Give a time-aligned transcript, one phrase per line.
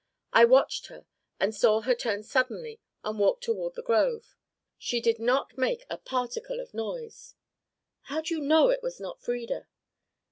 [0.33, 1.05] I watched her
[1.39, 4.35] and saw her turn suddenly and walk toward the grove.
[4.79, 7.35] She did not make a particle of noise"
[8.07, 9.67] "How do you know it was not Frieda?"